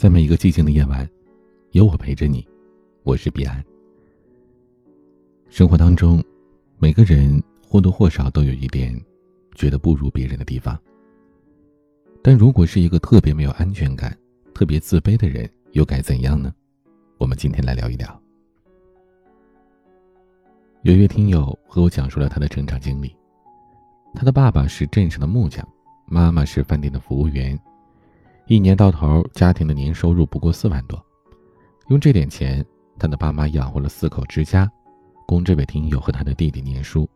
[0.00, 1.06] 在每一个寂静的夜晚，
[1.72, 2.42] 有我陪着你。
[3.02, 3.62] 我是彼岸。
[5.50, 6.24] 生活当中，
[6.78, 7.38] 每个人
[7.68, 8.98] 或多或少都有一点
[9.54, 10.74] 觉得不如别人的地方。
[12.22, 14.16] 但如果是一个特别没有安全感、
[14.54, 16.50] 特别自卑的人，又该怎样呢？
[17.18, 18.22] 我们今天来聊一聊。
[20.80, 23.14] 有一位听友和我讲述了他的成长经历。
[24.14, 25.62] 他的爸爸是镇上的木匠，
[26.06, 27.60] 妈妈是饭店的服务员。
[28.50, 31.00] 一年到头，家庭的年收入不过四万多。
[31.86, 32.66] 用这点钱，
[32.98, 34.68] 他的爸妈养活了四口之家，
[35.24, 37.08] 供这位听友和他的弟弟念书。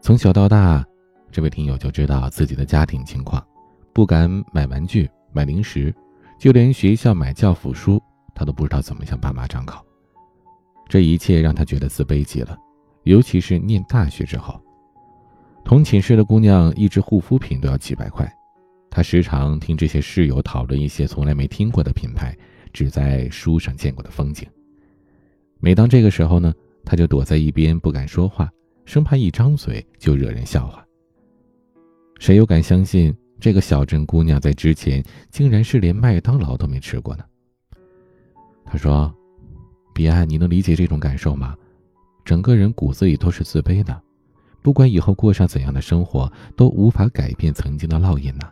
[0.00, 0.82] 从小到大，
[1.30, 3.46] 这位听友就知道自己的家庭情况，
[3.92, 5.94] 不敢买玩具、买零食，
[6.38, 8.02] 就连学校买教辅书，
[8.34, 9.84] 他都不知道怎么向爸妈张口。
[10.88, 12.56] 这一切让他觉得自卑极了，
[13.02, 14.58] 尤其是念大学之后，
[15.62, 18.26] 同寝室的姑娘一支护肤品都要几百块。
[18.90, 22.36] 他时常听这些室友讨论一些从来没听过的品牌，
[22.72, 24.48] 只在书上见过的风景。
[25.60, 26.52] 每当这个时候呢，
[26.84, 28.50] 他就躲在一边不敢说话，
[28.84, 30.84] 生怕一张嘴就惹人笑话。
[32.18, 37.24] 谁又敢相信这个小镇姑娘在之前竟然是连麦当劳都没吃过呢？
[38.64, 39.14] 他说
[39.94, 41.56] ：“彼岸，你能理解这种感受吗？
[42.24, 43.98] 整个人骨子里都是自卑的，
[44.62, 48.50] 不管以后过上怎样的生活，都无法改变曾经的烙印呢。”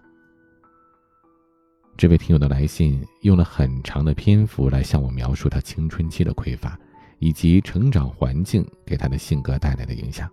[1.98, 6.78] 这位听友的来信用了很长的篇幅来向我描述他青春期的匮乏，
[7.18, 10.30] 以及成长环境给他的性格带来的影响。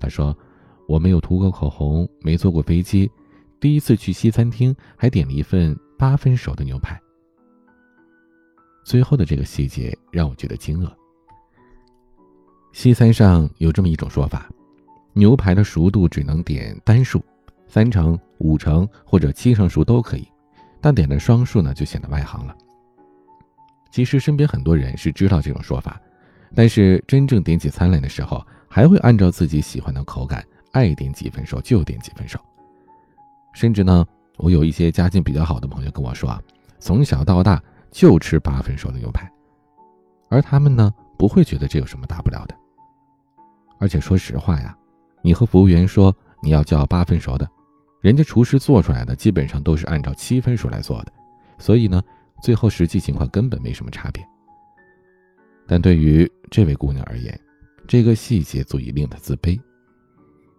[0.00, 0.34] 他说
[0.88, 3.10] ：“我没有涂过口红，没坐过飞机，
[3.60, 6.98] 第一次去西餐厅还点了一份八分熟的牛排。”
[8.82, 10.90] 最后的这个细节让我觉得惊愕。
[12.72, 14.48] 西餐上有这么一种说法：
[15.12, 17.22] 牛排的熟度只能点单数，
[17.68, 20.26] 三成、五成或者七成熟都可以。
[20.82, 22.54] 但点了双数呢，就显得外行了。
[23.92, 26.00] 其实身边很多人是知道这种说法，
[26.56, 32.38] 但是真正点起餐来的时候，还会按照自己喜欢的口感，爱点几分熟就点几分熟。
[33.54, 34.04] 甚至呢，
[34.38, 36.42] 我有一些家境比较好的朋友跟我说啊，
[36.80, 39.30] 从小到大就吃八分熟的牛排，
[40.28, 42.56] 而他们呢，不会觉得这有什么大不了的。
[43.78, 44.76] 而且说实话呀，
[45.22, 47.48] 你和服务员说你要叫八分熟的。
[48.02, 51.12] 人家厨师做出来的基本上都是按照七分熟来做的，
[51.56, 52.02] 所以呢，
[52.42, 54.22] 最后实际情况根本没什么差别。
[55.68, 57.38] 但对于这位姑娘而言，
[57.86, 59.58] 这个细节足以令她自卑。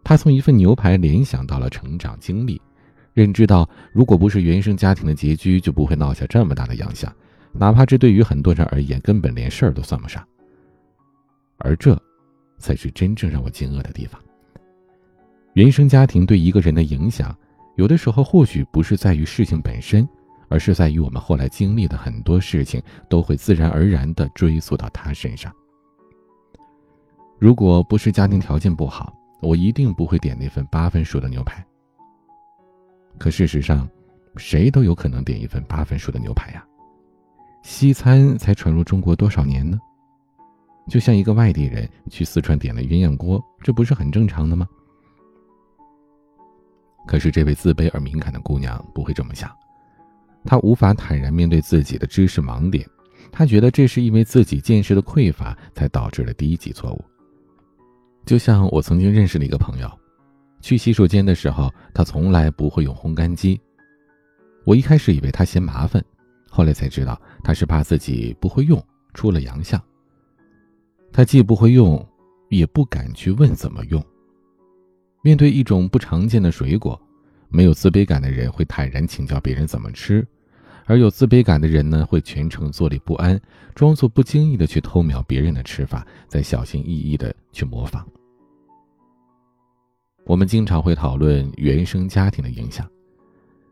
[0.06, 2.62] 她从一份牛排联想到了成长经历，
[3.14, 7.14] 认知到如果不是原生家庭的拮据，就不会闹下这么大的洋相，
[7.52, 10.26] 哪怕这对于很多人而言根本连事儿都算不上。
[11.58, 12.02] 而这，
[12.58, 14.20] 才是真正让我惊愕的地方。
[15.54, 17.36] 原生家庭对一个人的影响，
[17.76, 20.08] 有的时候或许不是在于事情本身，
[20.50, 25.54] 而是在于我们后来经历的很多事情都会自然而然地追溯到他身上。
[27.38, 31.64] 如果不是家庭条件不好，我一定不会点那份八分熟的牛排。
[33.20, 33.88] 可事实上，
[34.38, 36.66] 谁都有可能点一份八分熟的牛排呀。
[37.62, 39.80] 西餐才传入中国多少年呢？
[40.90, 44.68] 就像一个外地人去四川点了鸳鸯锅，这不是很正常的吗？
[47.06, 49.52] 可是，这位自卑而敏感的姑娘不会这么想，
[50.46, 52.88] 她无法坦然面对自己的知识盲点，
[53.32, 57.04] 她觉得这是因为自己见识的匮乏才导致了低级错误。
[58.26, 59.92] 就像我曾经认识的一个朋友，
[60.62, 63.60] 去洗手间的时候，他从来不会用烘干机。
[64.64, 66.02] 我一开始以为他嫌麻烦，
[66.50, 68.82] 后来才知道他是怕自己不会用
[69.14, 69.82] 出了洋相。
[71.12, 72.04] 他既不会用，
[72.50, 74.02] 也不敢去问怎么用。
[75.26, 77.02] 面对一种不常见的水果，
[77.48, 80.28] 没有自卑感的人会坦然请教别人怎么吃，
[80.84, 83.40] 而有自卑感的人呢，会全程坐立不安，
[83.74, 88.06] 装作不经意的去偷瞄别人的吃法，再小心翼翼的去模仿。
[90.26, 92.86] 我们经常会讨论原生家庭的影响，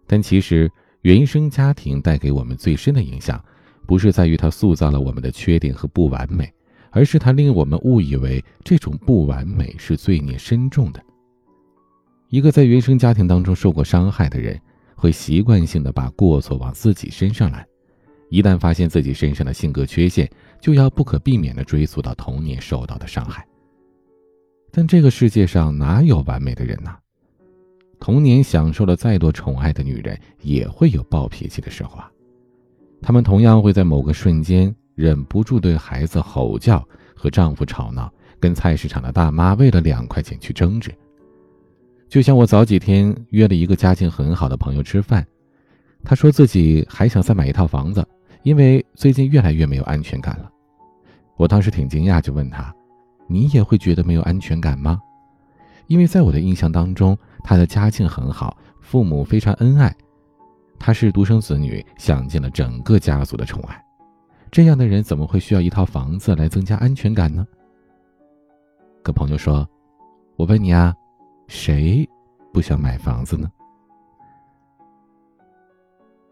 [0.07, 3.43] 但其实原生家庭带给我们最深的影响，
[3.85, 6.49] 不是在于它塑造了我们的缺点和不完美，
[6.91, 11.03] 而是它令我们误以为这种不完美是罪孽深重的。
[12.31, 14.57] 一个在原生家庭当中受过伤害的人，
[14.95, 17.67] 会习惯性的把过错往自己身上揽，
[18.29, 20.31] 一旦发现自己身上的性格缺陷，
[20.61, 23.45] 就要不可避免的追溯到童年受到的伤害。
[24.71, 26.95] 但这个世界上哪有完美的人呢？
[27.99, 32.09] 童年享受了再多宠爱的女人，也会有暴脾气的时候啊。
[33.01, 36.81] 她们同样会在某个瞬间忍不住对孩子吼叫，
[37.13, 40.89] 和丈夫吵闹，跟菜市场的大妈为了两块钱去争执。
[42.11, 45.25] 就像我早几天约了一个家境很好的朋友吃饭，
[46.03, 48.05] 他说自己还想再买一套房子，
[48.43, 50.51] 因为最近越来越没有安全感了。
[51.37, 52.75] 我当时挺惊讶，就问他
[53.29, 54.99] ：“你也会觉得没有安全感吗？”
[55.87, 59.95] 因为在我的印象当中，他的家境很好，父母非常恩爱，
[60.77, 63.81] 他是独生子女，享尽了整个家族的宠爱。
[64.51, 67.47] 这样的人怎么会需要一套房子来增加安全感呢？
[69.01, 69.65] 可朋友说
[70.35, 70.93] ：“我问你啊，
[71.51, 72.07] 谁
[72.53, 73.51] 不想买房子呢？”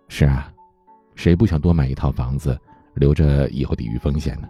[0.08, 0.52] 是啊，
[1.14, 2.58] 谁不想多买一套房子，
[2.94, 4.50] 留着以后抵御风险呢？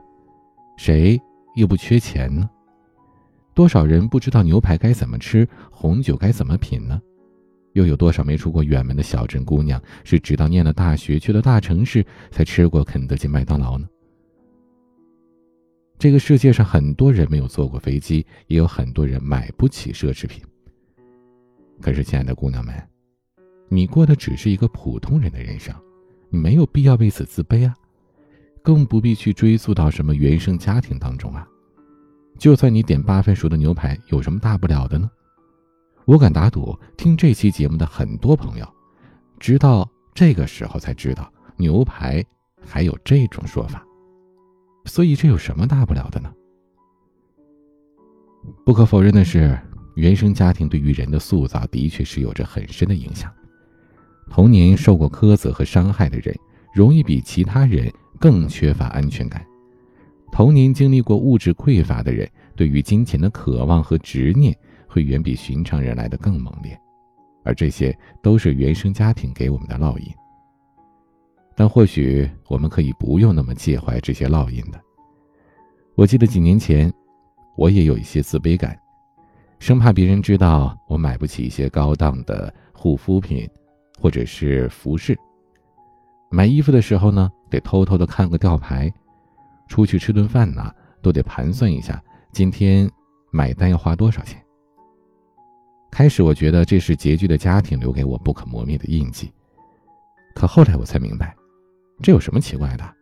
[0.78, 1.20] 谁
[1.56, 2.48] 又不缺钱呢？
[3.56, 7.02] 多少人不知道牛排该怎么吃，红酒该怎么品呢？
[7.74, 13.88] 又有多少没出过远门的小镇姑娘，是直到念了大学，去了大城市，才吃过肯德基、麦当劳呢？
[15.98, 20.42] 这个世界上很多人没有坐过飞机，也有很多人买不起奢侈品。
[21.82, 22.74] 可是，亲爱的姑娘们。
[23.70, 25.74] 你过的只是一个普通人的人生，
[26.30, 27.74] 你没有必要为此自卑啊，
[28.64, 31.48] 更不必去追溯到什么原生家庭当中啊。
[32.38, 35.10] 就算你点八分熟的牛排，有什么大不了的呢？
[36.06, 38.68] 我敢打赌，听这期节目的很多朋友，
[39.40, 42.24] 直到这个时候才知道牛排
[42.66, 43.86] 还有这种说法。
[44.86, 46.34] 所以这有什么大不了的呢？
[48.66, 49.60] 不可否认的是，
[50.00, 53.30] 原生家庭对于人的塑造的确是有着很深的影响。
[54.30, 56.34] 童年受过苛责和伤害的人，
[56.74, 59.42] 容易比其他人更缺乏安全感；
[60.32, 64.56] 童年经历过物质匮乏的人，对于金钱的渴望和执念
[64.88, 66.80] 会远比寻常人来的更猛烈。
[67.44, 70.08] 而这些都是原生家庭给我们的烙印。
[71.56, 74.80] 但或许我们可以不用那么介怀这些烙印的。
[75.96, 76.94] 我记得几年前，
[77.58, 78.80] 我也有一些自卑感，
[79.60, 83.48] 生怕别人知道我买不起一些高档的护肤品。
[84.02, 85.14] 或者是服饰，
[86.32, 88.90] 买衣服的时候呢，得偷偷的看个吊牌；
[89.68, 92.02] 出去吃顿饭呢，都得盘算一下
[92.32, 92.90] 今天
[93.30, 94.42] 买单要花多少钱。
[95.92, 99.30] 开始我觉得这是拮据的家庭留给我不可磨灭的印记，
[100.34, 101.36] 可后来我才明白，
[102.02, 102.94] 这有什么奇怪的？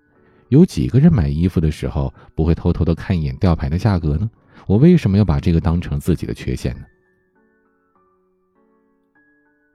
[0.50, 4.28] 有几个人买衣服的时候不会偷偷的看一眼吊牌的价格呢？
[4.66, 6.86] 我为什么要把这个当成自己的缺陷呢？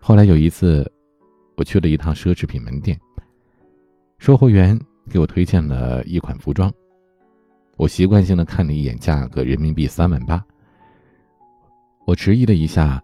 [0.01, 0.91] 后来有一次。
[1.55, 2.99] 我去了一趟奢侈品门店，
[4.19, 4.77] 售货员
[5.11, 6.73] 给我推荐了一款服装，
[7.77, 10.43] 我习惯性的看了一眼价格，人民币三万八。
[12.07, 13.01] 我迟疑了一下，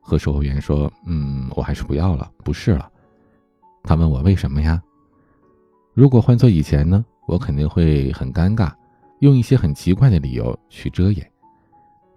[0.00, 2.88] 和售货员说：“嗯，我还是不要了，不试了。”
[3.82, 4.80] 他问我为什么呀？
[5.94, 8.72] 如果换做以前呢，我肯定会很尴尬，
[9.24, 11.26] 用一些很奇怪的理由去遮掩，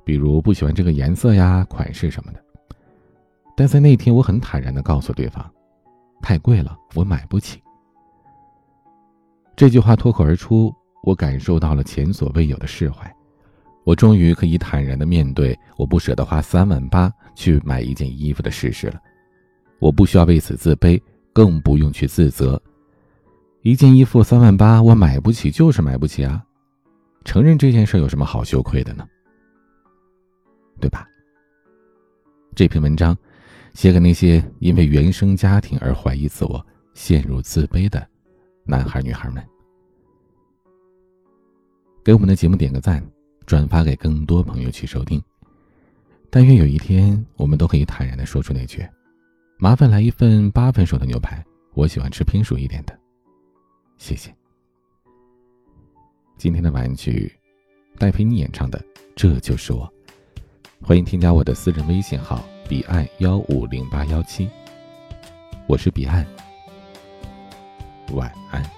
[0.03, 2.43] 比如不喜欢这个颜色呀、款式什么的。
[3.55, 5.49] 但在那天，我很坦然的告诉对方
[6.21, 7.63] ：“太贵了，我买不起。”
[9.55, 10.69] 这句话脱口而出，
[11.01, 13.09] 我感受到了前所未有的释怀。
[13.85, 19.01] 我终于可以坦然的面对我不舍得花三万八去买一件衣服的事实了。
[19.79, 21.01] 我不需要为此自卑，
[21.31, 22.61] 更不用去自责。
[23.61, 26.43] 一件衣服三万八，我买不起就是买不起啊！
[27.27, 29.05] 承认这件事有什么好羞愧的呢？
[30.79, 31.05] 对吧？
[32.55, 33.15] 这篇文章。
[33.73, 36.65] 写给那些因为原生家庭而怀疑自我、
[36.95, 38.07] 陷入自卑的
[38.65, 39.45] 男孩女孩们。
[42.03, 43.05] 给我们的节目点个赞，
[43.45, 45.21] 转发给更多朋友去收听。
[46.31, 48.83] 但愿有一天，我们都可以坦然的说出那句
[49.59, 52.97] ：“麻烦来一份八分熟的牛排，我喜欢吃偏熟一点的。”
[53.99, 54.35] 谢谢。
[56.37, 57.33] 今天的玩具，
[57.97, 58.77] 戴佩妮演唱的
[59.15, 59.91] 《这就是我》。
[60.85, 62.47] 欢迎添加我的私人微信号。
[62.69, 64.47] 彼岸幺五零八幺七，
[65.67, 66.27] 我是彼岸，
[68.11, 68.76] 晚安。